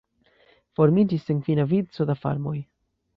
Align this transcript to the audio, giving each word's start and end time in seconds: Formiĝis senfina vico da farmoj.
Formiĝis 0.79 1.27
senfina 1.31 1.65
vico 1.73 2.09
da 2.13 2.17
farmoj. 2.23 2.57